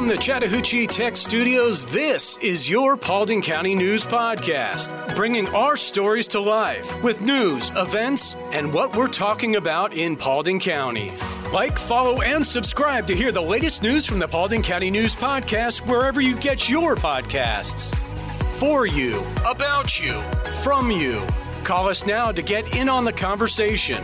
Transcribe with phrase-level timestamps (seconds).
[0.00, 6.26] From the Chattahoochee Tech Studios, this is your Paulding County News Podcast, bringing our stories
[6.28, 11.12] to life with news, events, and what we're talking about in Paulding County.
[11.52, 15.86] Like, follow, and subscribe to hear the latest news from the Paulding County News Podcast
[15.86, 17.94] wherever you get your podcasts.
[18.52, 20.18] For you, about you,
[20.62, 21.20] from you.
[21.62, 24.02] Call us now to get in on the conversation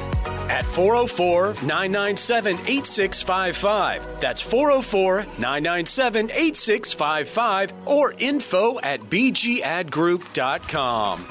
[0.48, 4.20] at 404 997 8655.
[4.20, 11.26] That's 404 997 8655 or info at bgadgroup.com.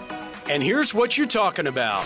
[0.50, 2.06] And here's what you're talking about.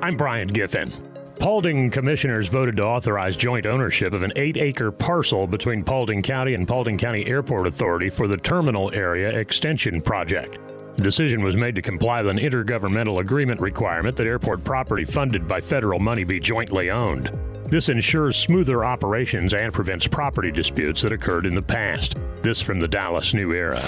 [0.00, 0.92] I'm Brian Giffen.
[1.38, 6.54] Paulding commissioners voted to authorize joint ownership of an eight acre parcel between Paulding County
[6.54, 10.56] and Paulding County Airport Authority for the terminal area extension project.
[10.96, 15.48] The decision was made to comply with an intergovernmental agreement requirement that airport property funded
[15.48, 17.32] by federal money be jointly owned.
[17.66, 22.16] This ensures smoother operations and prevents property disputes that occurred in the past.
[22.42, 23.82] This from the Dallas New Era.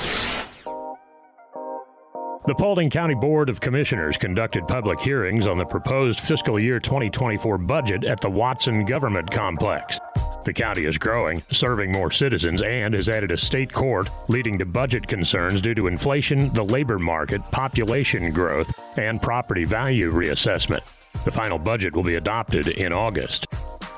[2.46, 7.58] The Paulding County Board of Commissioners conducted public hearings on the proposed fiscal year 2024
[7.58, 9.98] budget at the Watson Government Complex.
[10.46, 14.64] The county is growing, serving more citizens, and has added a state court, leading to
[14.64, 20.84] budget concerns due to inflation, the labor market, population growth, and property value reassessment.
[21.24, 23.48] The final budget will be adopted in August.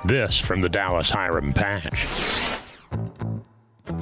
[0.07, 2.58] This from the Dallas Hiram Patch.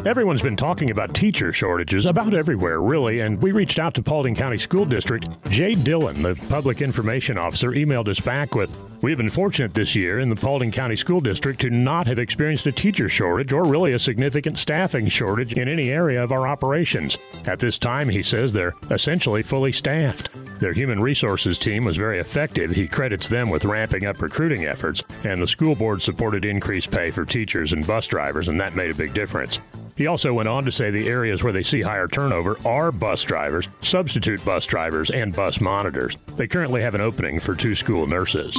[0.06, 4.36] Everyone's been talking about teacher shortages about everywhere, really, and we reached out to Paulding
[4.36, 5.26] County School District.
[5.48, 9.96] Jay Dillon, the public information officer, emailed us back with We have been fortunate this
[9.96, 13.64] year in the Paulding County School District to not have experienced a teacher shortage or
[13.64, 17.18] really a significant staffing shortage in any area of our operations.
[17.44, 20.30] At this time, he says they're essentially fully staffed.
[20.60, 22.70] Their human resources team was very effective.
[22.70, 27.10] He credits them with ramping up recruiting efforts, and the school board supported increased pay
[27.10, 29.58] for teachers and bus drivers, and that made a big difference.
[29.96, 33.22] He also went on to say the areas where they see higher turnover are bus
[33.22, 36.16] drivers, substitute bus drivers, and bus monitors.
[36.36, 38.54] They currently have an opening for two school nurses.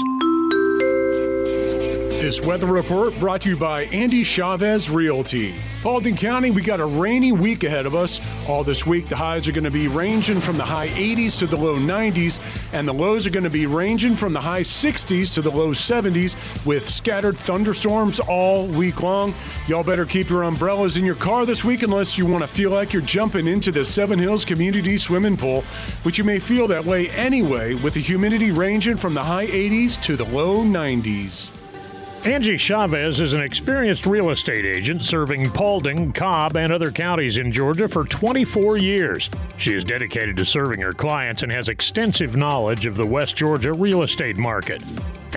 [2.20, 5.53] This weather report brought to you by Angie Chavez Realty.
[5.88, 8.20] Paulding County, we got a rainy week ahead of us.
[8.50, 11.48] All this week, the highs are going to be ranging from the high 80s to
[11.48, 12.42] the low 90s,
[12.74, 15.70] and the lows are going to be ranging from the high 60s to the low
[15.70, 19.34] 70s with scattered thunderstorms all week long.
[19.70, 22.72] Y'all better keep your umbrellas in your car this week unless you want to feel
[22.72, 25.62] like you're jumping into the Seven Hills Community Swimming Pool,
[26.03, 30.02] which you may feel that way anyway with the humidity ranging from the high 80s
[30.03, 31.56] to the low 90s.
[32.28, 37.54] Angie Chavez is an experienced real estate agent serving Paulding, Cobb, and other counties in
[37.54, 39.30] Georgia for 24 years.
[39.56, 43.72] She is dedicated to serving her clients and has extensive knowledge of the West Georgia
[43.72, 44.84] real estate market.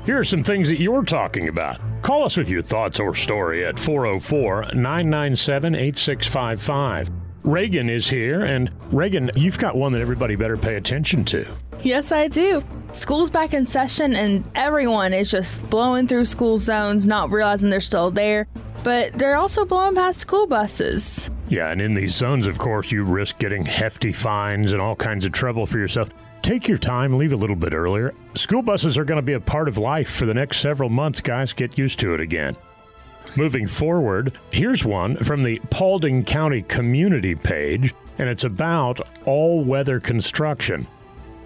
[0.06, 1.80] Here are some things that you're talking about.
[2.02, 7.10] Call us with your thoughts or story at 404 997 8655.
[7.44, 11.46] Reagan is here, and Reagan, you've got one that everybody better pay attention to.
[11.82, 12.64] Yes, I do.
[12.94, 17.80] School's back in session, and everyone is just blowing through school zones, not realizing they're
[17.80, 18.48] still there.
[18.84, 21.30] but they're also blowing past school buses.
[21.50, 25.26] Yeah, and in these zones, of course, you risk getting hefty fines and all kinds
[25.26, 26.10] of trouble for yourself.
[26.42, 28.14] Take your time, leave a little bit earlier.
[28.34, 31.22] School buses are going to be a part of life for the next several months,
[31.22, 31.54] guys.
[31.54, 32.56] Get used to it again.
[33.36, 40.00] Moving forward, here's one from the Paulding County community page, and it's about all weather
[40.00, 40.88] construction.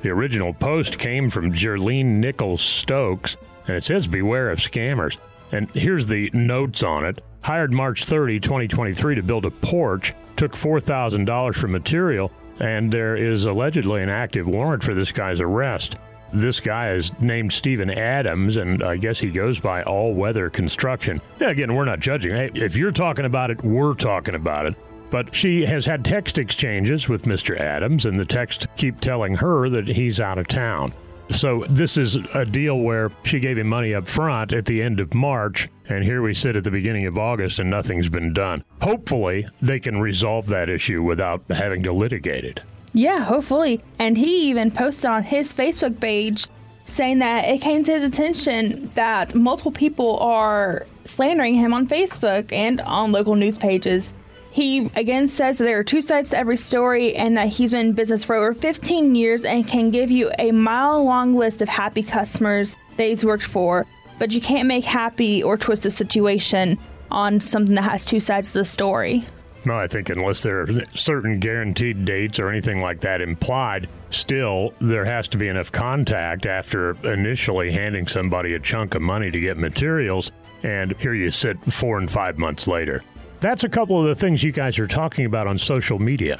[0.02, 3.36] The original post came from Jerlene Nichols Stokes,
[3.68, 5.18] and it says beware of scammers.
[5.52, 7.22] And here's the notes on it.
[7.44, 13.46] Hired March 30, 2023 to build a porch, took $4,000 for material, and there is
[13.46, 15.98] allegedly an active warrant for this guy's arrest.
[16.34, 21.22] This guy is named Stephen Adams, and I guess he goes by All Weather Construction.
[21.40, 22.34] Yeah, Again, we're not judging.
[22.36, 24.76] Hey, if you're talking about it, we're talking about it.
[25.12, 27.58] But she has had text exchanges with Mr.
[27.58, 30.94] Adams, and the texts keep telling her that he's out of town.
[31.32, 35.00] So this is a deal where she gave him money up front at the end
[35.00, 38.64] of March, and here we sit at the beginning of August and nothing's been done.
[38.82, 42.62] Hopefully, they can resolve that issue without having to litigate it.
[42.94, 43.84] Yeah, hopefully.
[44.00, 46.48] And he even posted on his Facebook page
[46.86, 52.52] saying that it came to his attention that multiple people are slandering him on Facebook
[52.54, 54.14] and on local news pages.
[54.56, 57.88] He again says that there are two sides to every story and that he's been
[57.88, 61.68] in business for over 15 years and can give you a mile long list of
[61.68, 63.86] happy customers that he's worked for.
[64.18, 66.80] But you can't make happy or twist a situation
[67.12, 69.26] on something that has two sides to the story.
[69.66, 74.74] No, I think unless there are certain guaranteed dates or anything like that implied, still
[74.80, 79.40] there has to be enough contact after initially handing somebody a chunk of money to
[79.42, 80.32] get materials,
[80.64, 83.04] and here you sit four and five months later.
[83.46, 86.40] That's a couple of the things you guys are talking about on social media.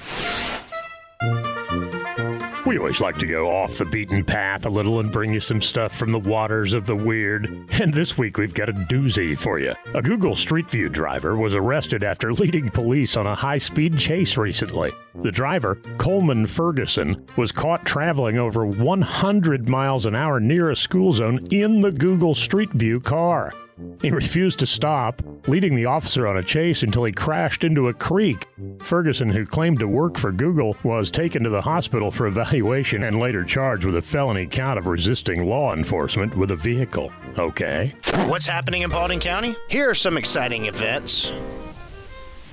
[2.66, 5.62] We always like to go off the beaten path a little and bring you some
[5.62, 7.46] stuff from the waters of the weird.
[7.80, 9.76] And this week we've got a doozy for you.
[9.94, 14.36] A Google Street View driver was arrested after leading police on a high speed chase
[14.36, 14.92] recently.
[15.22, 21.14] The driver, Coleman Ferguson, was caught traveling over 100 miles an hour near a school
[21.14, 23.52] zone in the Google Street View car.
[24.02, 27.94] He refused to stop, leading the officer on a chase until he crashed into a
[27.94, 28.46] creek.
[28.80, 33.20] Ferguson, who claimed to work for Google, was taken to the hospital for evaluation and
[33.20, 37.12] later charged with a felony count of resisting law enforcement with a vehicle.
[37.38, 37.94] Okay.
[38.28, 39.56] What's happening in Paulding County?
[39.70, 41.32] Here are some exciting events.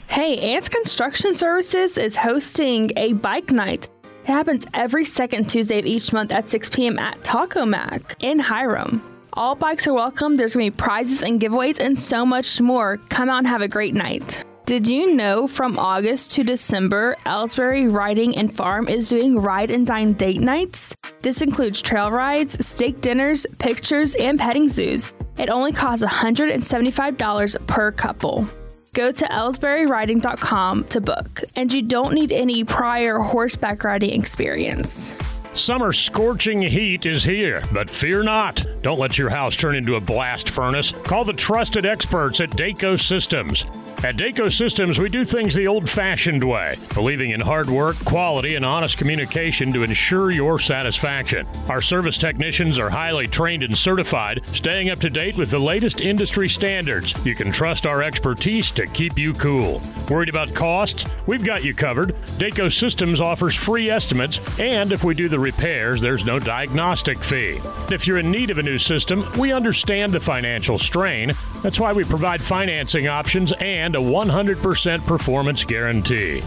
[0.08, 3.88] Hey, Ants Construction Services is hosting a bike night.
[4.24, 6.98] It happens every second Tuesday of each month at 6 p.m.
[6.98, 9.11] at Taco Mac in Hiram.
[9.34, 10.36] All bikes are welcome.
[10.36, 12.98] There's going to be prizes and giveaways and so much more.
[13.08, 14.44] Come out and have a great night.
[14.66, 19.86] Did you know from August to December, Ellsbury Riding and Farm is doing ride and
[19.86, 20.94] dine date nights?
[21.20, 25.12] This includes trail rides, steak dinners, pictures, and petting zoos.
[25.38, 28.46] It only costs $175 per couple.
[28.92, 35.16] Go to ellsburyriding.com to book, and you don't need any prior horseback riding experience.
[35.54, 38.64] Summer scorching heat is here, but fear not.
[38.80, 40.92] Don't let your house turn into a blast furnace.
[41.04, 43.66] Call the trusted experts at Daco Systems.
[44.04, 48.56] At Daco Systems, we do things the old fashioned way, believing in hard work, quality,
[48.56, 51.46] and honest communication to ensure your satisfaction.
[51.68, 56.00] Our service technicians are highly trained and certified, staying up to date with the latest
[56.00, 57.14] industry standards.
[57.24, 59.80] You can trust our expertise to keep you cool.
[60.10, 61.04] Worried about costs?
[61.28, 62.16] We've got you covered.
[62.38, 67.60] Daco Systems offers free estimates, and if we do the repairs, there's no diagnostic fee.
[67.90, 71.34] If you're in need of a new system, we understand the financial strain.
[71.62, 76.40] That's why we provide financing options and a 100% performance guarantee.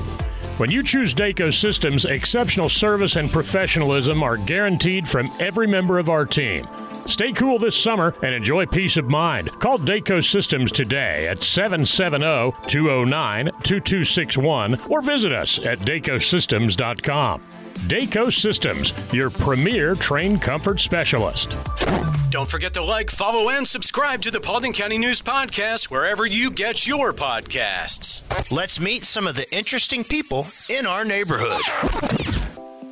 [0.57, 6.09] When you choose Daco Systems, exceptional service and professionalism are guaranteed from every member of
[6.09, 6.65] our team.
[7.07, 9.51] Stay cool this summer and enjoy peace of mind.
[9.59, 17.41] Call Daco Systems today at 770 209 2261 or visit us at dacosystems.com.
[17.87, 21.55] Daco Systems, your premier Trane comfort specialist.
[22.31, 26.51] Don't forget to like, follow, and subscribe to the Paulding County News Podcast wherever you
[26.51, 28.21] get your podcasts.
[28.51, 31.61] Let's meet some of the interesting people in our neighborhood.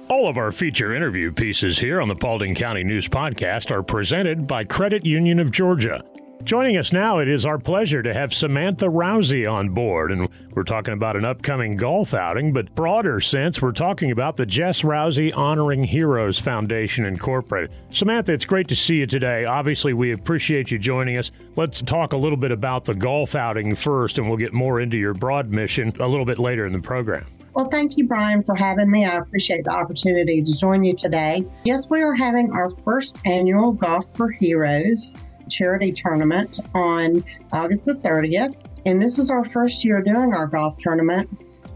[0.09, 4.45] All of our feature interview pieces here on the Paulding County News Podcast are presented
[4.45, 6.03] by Credit Union of Georgia.
[6.43, 10.11] Joining us now, it is our pleasure to have Samantha Rousey on board.
[10.11, 14.45] And we're talking about an upcoming golf outing, but broader sense, we're talking about the
[14.45, 17.71] Jess Rousey Honoring Heroes Foundation Incorporated.
[17.91, 19.45] Samantha, it's great to see you today.
[19.45, 21.31] Obviously, we appreciate you joining us.
[21.55, 24.97] Let's talk a little bit about the golf outing first, and we'll get more into
[24.97, 27.25] your broad mission a little bit later in the program.
[27.53, 29.05] Well, thank you, Brian, for having me.
[29.05, 31.45] I appreciate the opportunity to join you today.
[31.63, 35.15] Yes, we are having our first annual Golf for Heroes
[35.49, 38.65] charity tournament on August the 30th.
[38.85, 41.29] And this is our first year doing our golf tournament.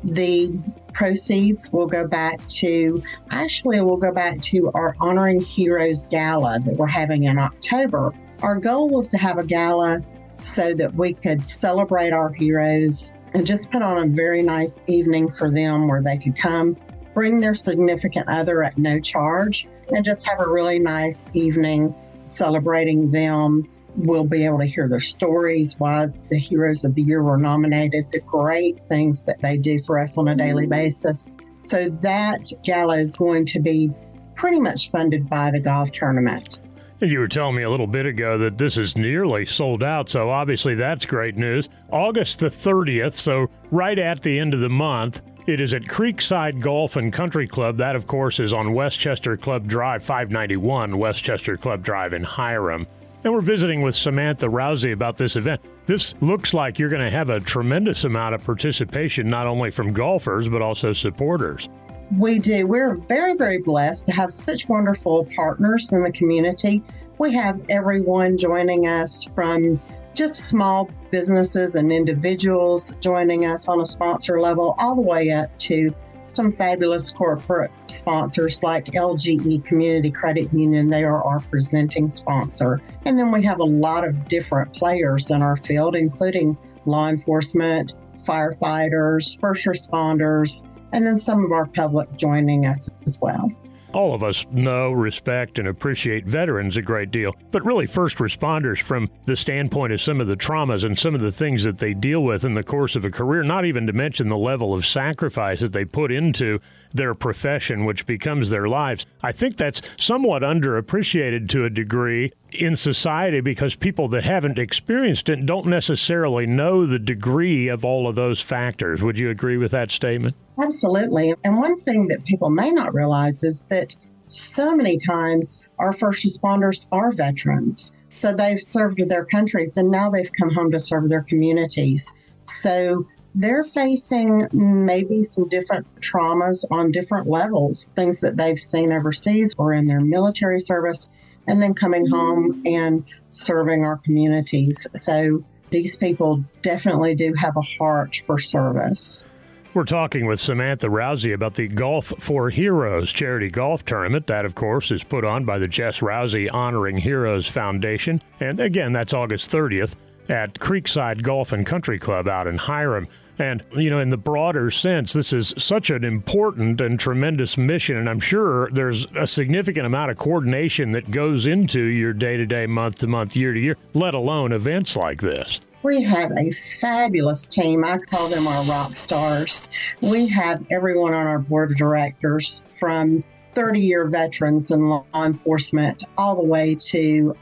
[0.03, 0.51] The
[0.93, 6.75] proceeds will go back to, actually, will go back to our Honoring Heroes Gala that
[6.75, 8.13] we're having in October.
[8.41, 10.01] Our goal was to have a gala
[10.39, 15.29] so that we could celebrate our heroes and just put on a very nice evening
[15.29, 16.77] for them where they could come,
[17.13, 21.93] bring their significant other at no charge, and just have a really nice evening
[22.27, 23.67] celebrating them.
[23.95, 28.11] We'll be able to hear their stories, why the Heroes of the Year were nominated,
[28.11, 30.71] the great things that they do for us on a daily mm-hmm.
[30.71, 31.31] basis.
[31.61, 33.91] So that gala is going to be
[34.35, 36.59] pretty much funded by the golf tournament.
[36.99, 40.31] You were telling me a little bit ago that this is nearly sold out, so
[40.31, 41.69] obviously that's great news.
[41.91, 46.59] August the 30th, so right at the end of the month, it is at Creekside
[46.59, 47.77] Golf and Country Club.
[47.77, 52.85] That, of course, is on Westchester Club Drive, 591 Westchester Club Drive in Hiram.
[53.23, 55.61] And we're visiting with Samantha Rousey about this event.
[55.85, 59.93] This looks like you're going to have a tremendous amount of participation, not only from
[59.93, 61.69] golfers, but also supporters.
[62.17, 62.67] We do.
[62.67, 66.83] We're very, very blessed to have such wonderful partners in the community.
[67.19, 69.79] We have everyone joining us from
[70.17, 75.55] just small businesses and individuals joining us on a sponsor level, all the way up
[75.59, 75.93] to
[76.25, 80.89] some fabulous corporate sponsors like LGE Community Credit Union.
[80.89, 82.81] They are our presenting sponsor.
[83.05, 87.93] And then we have a lot of different players in our field, including law enforcement,
[88.25, 93.51] firefighters, first responders, and then some of our public joining us as well.
[93.97, 98.79] All of us know, respect, and appreciate veterans a great deal, but really first responders
[98.79, 101.93] from the standpoint of some of the traumas and some of the things that they
[101.93, 104.85] deal with in the course of a career, not even to mention the level of
[104.85, 106.59] sacrifice that they put into
[106.97, 109.05] their profession, which becomes their lives.
[109.23, 115.29] I think that's somewhat underappreciated to a degree in society because people that haven't experienced
[115.29, 119.01] it don't necessarily know the degree of all of those factors.
[119.01, 120.35] Would you agree with that statement?
[120.61, 121.33] Absolutely.
[121.43, 123.95] And one thing that people may not realize is that
[124.27, 127.91] so many times our first responders are veterans.
[128.11, 132.11] So they've served their countries and now they've come home to serve their communities.
[132.43, 133.05] So
[133.35, 139.73] they're facing maybe some different traumas on different levels, things that they've seen overseas or
[139.73, 141.09] in their military service,
[141.47, 142.15] and then coming mm-hmm.
[142.15, 144.87] home and serving our communities.
[144.95, 149.27] So these people definitely do have a heart for service.
[149.73, 154.25] We're talking with Samantha Rousey about the Golf for Heroes charity golf tournament.
[154.25, 158.21] That, of course, is put on by the Jess Rousey Honoring Heroes Foundation.
[158.39, 159.93] And again, that's August 30th
[160.29, 163.07] at Creekside Golf and Country Club out in Hiram.
[163.39, 167.95] And, you know, in the broader sense, this is such an important and tremendous mission.
[167.97, 172.45] And I'm sure there's a significant amount of coordination that goes into your day to
[172.45, 175.61] day, month to month, year to year, let alone events like this.
[175.83, 177.85] We have a fabulous team.
[177.85, 179.69] I call them our rock stars.
[180.01, 183.21] We have everyone on our board of directors from
[183.53, 187.35] 30 year veterans in law enforcement all the way to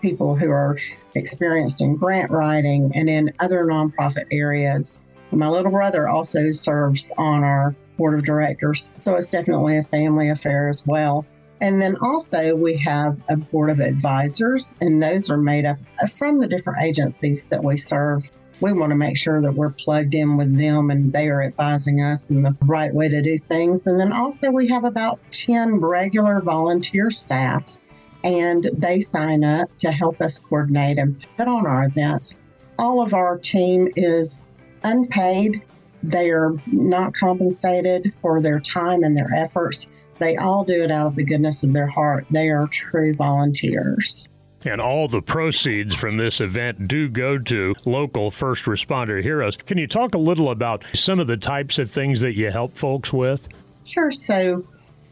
[0.00, 0.78] people who are
[1.14, 5.00] experienced in grant writing and in other nonprofit areas.
[5.32, 10.28] My little brother also serves on our board of directors, so it's definitely a family
[10.28, 11.24] affair as well.
[11.60, 15.78] And then also we have a board of advisors, and those are made up
[16.16, 18.28] from the different agencies that we serve.
[18.60, 22.02] We want to make sure that we're plugged in with them and they are advising
[22.02, 23.86] us in the right way to do things.
[23.86, 27.78] And then also we have about 10 regular volunteer staff
[28.24, 32.38] and they sign up to help us coordinate and put on our events.
[32.78, 34.40] All of our team is
[34.82, 35.62] unpaid.
[36.02, 39.88] They are not compensated for their time and their efforts.
[40.18, 42.26] They all do it out of the goodness of their heart.
[42.30, 44.28] They are true volunteers.
[44.66, 49.56] And all the proceeds from this event do go to local first responder heroes.
[49.56, 52.76] Can you talk a little about some of the types of things that you help
[52.76, 53.48] folks with?
[53.84, 54.10] Sure.
[54.10, 54.66] So,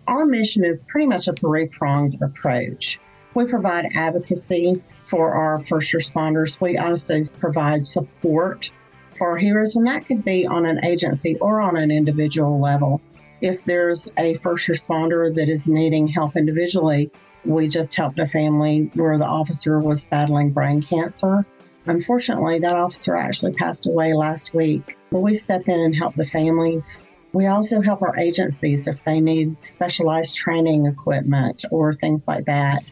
[0.09, 2.99] our mission is pretty much a three pronged approach.
[3.35, 8.73] We provide advocacy for our first responders, we also provide support
[9.17, 13.01] for heroes, and that could be on an agency or on an individual level.
[13.41, 17.11] If there's a first responder that is needing help individually,
[17.45, 21.47] we just helped a family where the officer was battling brain cancer.
[21.87, 26.25] Unfortunately, that officer actually passed away last week, but we step in and help the
[26.25, 27.03] families.
[27.33, 32.83] We also help our agencies if they need specialized training equipment or things like that.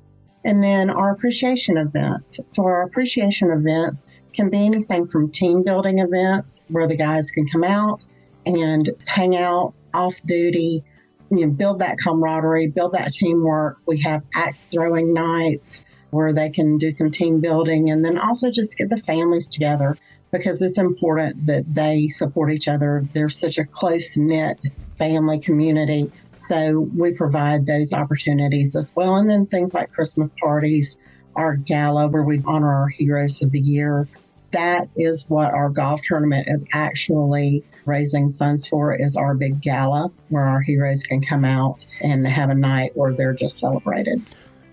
[0.45, 2.39] And then our appreciation events.
[2.47, 7.49] So, our appreciation events can be anything from team building events where the guys can
[7.49, 8.05] come out
[8.45, 10.85] and hang out off duty,
[11.31, 13.79] you know, build that camaraderie, build that teamwork.
[13.87, 18.51] We have axe throwing nights where they can do some team building and then also
[18.51, 19.97] just get the families together
[20.39, 23.05] because it's important that they support each other.
[23.13, 24.59] They're such a close knit
[24.93, 26.11] family community.
[26.33, 29.17] So we provide those opportunities as well.
[29.17, 30.99] And then things like Christmas parties,
[31.35, 34.09] our gala where we honor our heroes of the year.
[34.53, 40.11] That is what our golf tournament is actually raising funds for is our big gala
[40.29, 44.23] where our heroes can come out and have a night where they're just celebrated.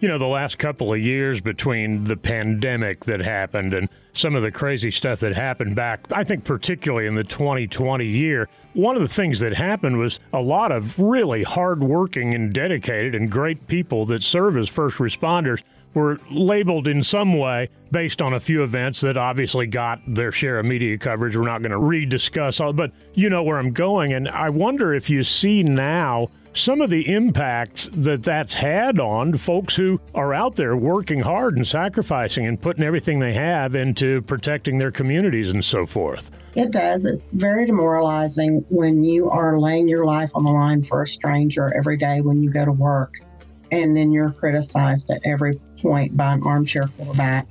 [0.04, 4.42] You know, the last couple of years between the pandemic that happened and some of
[4.42, 9.02] the crazy stuff that happened back, I think, particularly in the 2020 year, one of
[9.02, 14.06] the things that happened was a lot of really hardworking and dedicated and great people
[14.08, 19.00] that serve as first responders were labeled in some way based on a few events
[19.00, 21.38] that obviously got their share of media coverage.
[21.38, 24.12] We're not going to rediscuss all, but you know where I'm going.
[24.12, 29.38] And I wonder if you see now some of the impacts that that's had on
[29.38, 34.22] folks who are out there working hard and sacrificing and putting everything they have into
[34.24, 36.32] protecting their communities and so forth.
[36.56, 37.06] It does.
[37.06, 41.74] It's very demoralizing when you are laying your life on the line for a stranger
[41.76, 43.16] every day when you go to work,
[43.72, 47.48] and then you're criticized at every point by an armchair quarterback.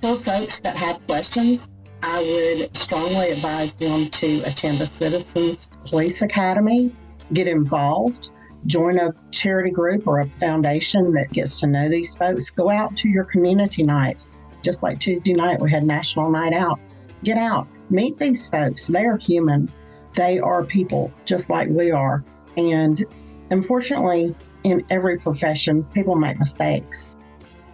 [0.00, 1.68] For folks that have questions,
[2.02, 6.94] I would strongly advise them to attend the Citizens Police Academy,
[7.32, 8.30] get involved,
[8.66, 12.50] join a charity group or a foundation that gets to know these folks.
[12.50, 14.32] Go out to your community nights.
[14.62, 16.78] Just like Tuesday night, we had National Night Out.
[17.24, 18.86] Get out, meet these folks.
[18.86, 19.70] They are human.
[20.14, 22.24] They are people just like we are.
[22.56, 23.04] And
[23.50, 24.34] unfortunately,
[24.64, 27.10] in every profession, people make mistakes.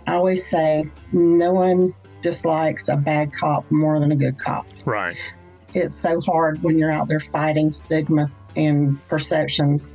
[0.07, 4.67] I always say no one dislikes a bad cop more than a good cop.
[4.85, 5.17] Right.
[5.75, 9.95] It's so hard when you're out there fighting stigma and perceptions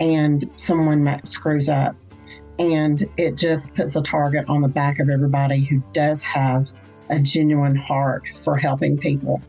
[0.00, 1.94] and someone screws up.
[2.58, 6.70] And it just puts a target on the back of everybody who does have
[7.08, 9.40] a genuine heart for helping people.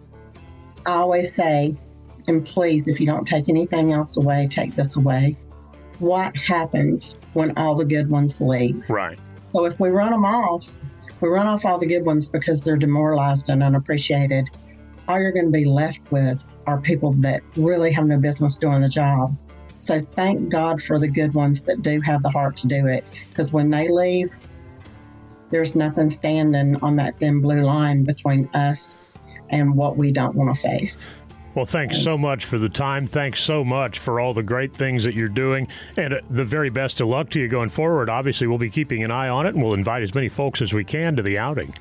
[0.86, 1.76] I always say,
[2.28, 5.38] and please, if you don't take anything else away, take this away.
[6.00, 8.90] What happens when all the good ones leave?
[8.90, 9.20] Right.
[9.50, 10.78] So if we run them off,
[11.20, 14.48] we run off all the good ones because they're demoralized and unappreciated.
[15.08, 18.82] All you're going to be left with are people that really have no business doing
[18.82, 19.36] the job.
[19.78, 23.04] So thank God for the good ones that do have the heart to do it.
[23.30, 24.38] Because when they leave,
[25.50, 29.04] there's nothing standing on that thin blue line between us
[29.50, 31.12] and what we don't want to face.
[31.54, 33.06] Well, thanks so much for the time.
[33.06, 35.68] Thanks so much for all the great things that you're doing.
[35.98, 38.10] And uh, the very best of luck to you going forward.
[38.10, 40.72] Obviously, we'll be keeping an eye on it and we'll invite as many folks as
[40.72, 41.76] we can to the outing.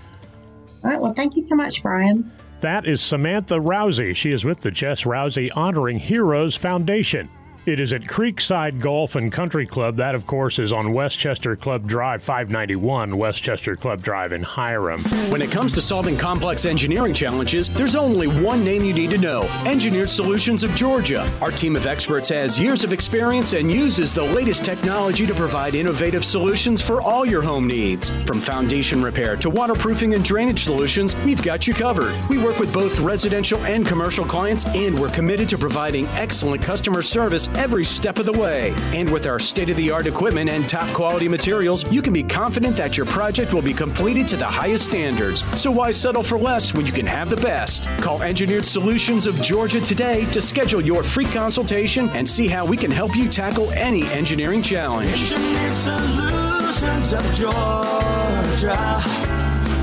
[0.83, 1.01] All right.
[1.01, 2.33] Well, thank you so much, Brian.
[2.61, 4.15] That is Samantha Rousey.
[4.15, 7.31] She is with the Jess Rousey Honoring Heroes Foundation.
[7.67, 9.97] It is at Creekside Golf and Country Club.
[9.97, 15.03] That, of course, is on Westchester Club Drive, 591 Westchester Club Drive in Hiram.
[15.31, 19.19] When it comes to solving complex engineering challenges, there's only one name you need to
[19.19, 21.31] know Engineered Solutions of Georgia.
[21.43, 25.75] Our team of experts has years of experience and uses the latest technology to provide
[25.75, 28.09] innovative solutions for all your home needs.
[28.25, 32.15] From foundation repair to waterproofing and drainage solutions, we've got you covered.
[32.31, 37.03] We work with both residential and commercial clients, and we're committed to providing excellent customer
[37.03, 38.75] service every step of the way.
[38.95, 42.23] And with our state of the art equipment and top quality materials, you can be
[42.23, 45.45] confident that your project will be completed to the highest standards.
[45.61, 47.85] So why settle for less when you can have the best?
[47.99, 52.79] Call Engineered Solutions of Georgia today to schedule your free consultation and see how we
[52.79, 55.11] can help you tackle any engineering challenge.
[55.11, 59.03] Engineered Solutions of Georgia.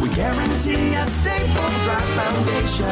[0.02, 2.88] We guarantee a stable, dry foundation.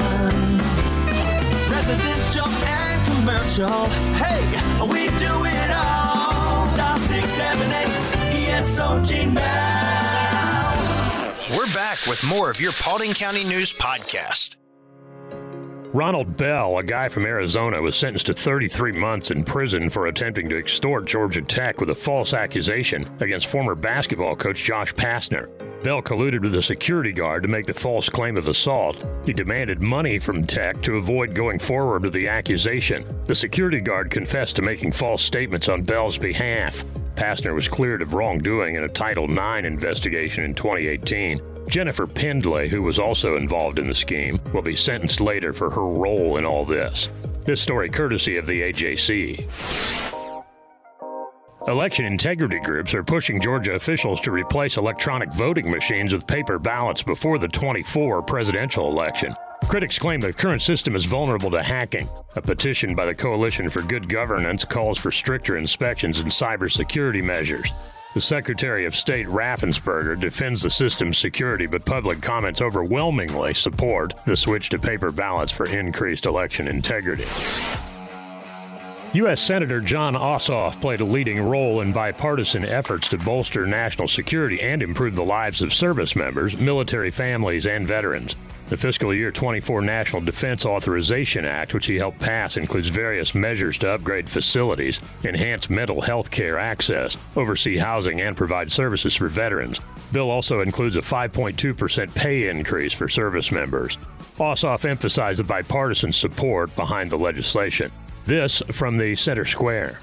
[1.72, 2.95] Residential and
[3.26, 3.86] commercial.
[4.16, 4.46] Hey,
[4.88, 6.70] we do it all.
[6.76, 7.88] Dial 678
[8.54, 10.76] ESOG now.
[11.58, 14.58] We're back with more of your Paulding County News podcast.
[15.92, 20.48] Ronald Bell, a guy from Arizona, was sentenced to 33 months in prison for attempting
[20.50, 25.50] to extort Georgia Tech with a false accusation against former basketball coach Josh Pastner.
[25.86, 29.06] Bell colluded with a security guard to make the false claim of assault.
[29.24, 33.06] He demanded money from Tech to avoid going forward with the accusation.
[33.28, 36.84] The security guard confessed to making false statements on Bell's behalf.
[37.14, 41.40] Pastner was cleared of wrongdoing in a Title IX investigation in 2018.
[41.70, 45.86] Jennifer Pendley, who was also involved in the scheme, will be sentenced later for her
[45.86, 47.10] role in all this.
[47.42, 50.15] This story courtesy of the AJC.
[51.68, 57.02] Election integrity groups are pushing Georgia officials to replace electronic voting machines with paper ballots
[57.02, 59.34] before the 24 presidential election.
[59.64, 62.08] Critics claim the current system is vulnerable to hacking.
[62.36, 67.72] A petition by the Coalition for Good Governance calls for stricter inspections and cybersecurity measures.
[68.14, 74.38] The Secretary of State Raffensperger defends the system's security, but public comments overwhelmingly support the
[74.38, 77.26] switch to paper ballots for increased election integrity.
[79.16, 79.40] U.S.
[79.40, 84.82] Senator Jon Ossoff played a leading role in bipartisan efforts to bolster national security and
[84.82, 88.36] improve the lives of service members, military families, and veterans.
[88.68, 93.78] The fiscal year 24 National Defense Authorization Act, which he helped pass, includes various measures
[93.78, 99.80] to upgrade facilities, enhance mental health care access, oversee housing, and provide services for veterans.
[100.12, 103.98] Bill also includes a 5.2% pay increase for service members.
[104.40, 107.94] Ossoff emphasized the bipartisan support behind the legislation.
[108.26, 110.00] This from the center square.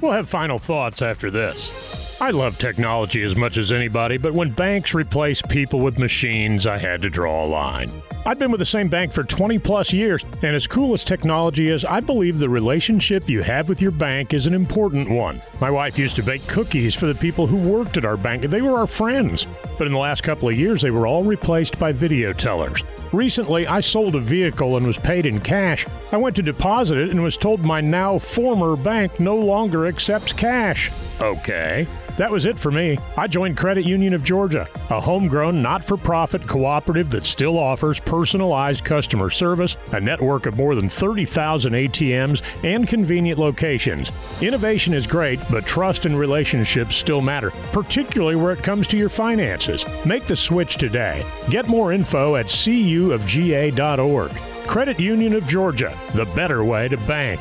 [0.00, 2.13] We'll have final thoughts after this.
[2.24, 6.78] I love technology as much as anybody, but when banks replace people with machines, I
[6.78, 7.90] had to draw a line.
[8.24, 11.68] I've been with the same bank for 20 plus years, and as cool as technology
[11.68, 15.42] is, I believe the relationship you have with your bank is an important one.
[15.60, 18.62] My wife used to bake cookies for the people who worked at our bank, they
[18.62, 19.46] were our friends.
[19.76, 22.82] But in the last couple of years, they were all replaced by video tellers.
[23.12, 25.86] Recently, I sold a vehicle and was paid in cash.
[26.10, 30.32] I went to deposit it and was told my now former bank no longer accepts
[30.32, 30.90] cash.
[31.20, 31.86] Okay.
[32.16, 32.98] That was it for me.
[33.16, 37.98] I joined Credit Union of Georgia, a homegrown, not for profit cooperative that still offers
[37.98, 44.12] personalized customer service, a network of more than 30,000 ATMs, and convenient locations.
[44.40, 49.08] Innovation is great, but trust and relationships still matter, particularly where it comes to your
[49.08, 49.84] finances.
[50.04, 51.26] Make the switch today.
[51.50, 54.30] Get more info at cuofga.org.
[54.66, 57.40] Credit Union of Georgia, the better way to bank.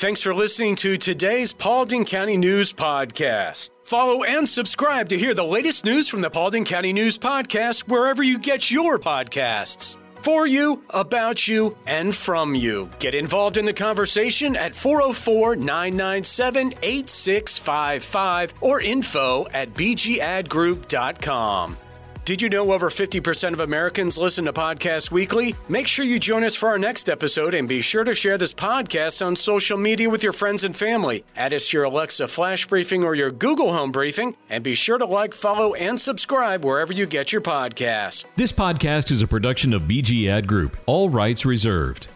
[0.00, 3.70] Thanks for listening to today's Paulding County News Podcast.
[3.84, 8.22] Follow and subscribe to hear the latest news from the Paulding County News Podcast wherever
[8.22, 9.98] you get your podcasts.
[10.22, 12.88] For you, about you, and from you.
[12.98, 21.76] Get involved in the conversation at 404 997 8655 or info at bgadgroup.com.
[22.30, 25.56] Did you know over 50% of Americans listen to podcasts weekly?
[25.68, 28.52] Make sure you join us for our next episode and be sure to share this
[28.52, 31.24] podcast on social media with your friends and family.
[31.34, 34.96] Add us to your Alexa Flash Briefing or your Google Home Briefing, and be sure
[34.96, 38.24] to like, follow, and subscribe wherever you get your podcasts.
[38.36, 42.06] This podcast is a production of BG Ad Group, all rights reserved.